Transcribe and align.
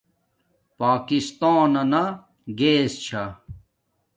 پاکستانانا 0.79 2.03
گیس 2.57 2.93
چھا 3.05 3.23